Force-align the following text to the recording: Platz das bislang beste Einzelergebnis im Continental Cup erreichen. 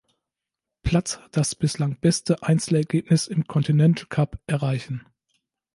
Platz 0.81 1.19
das 1.29 1.53
bislang 1.53 1.95
beste 1.99 2.41
Einzelergebnis 2.41 3.27
im 3.27 3.45
Continental 3.45 4.07
Cup 4.07 4.39
erreichen. 4.47 5.05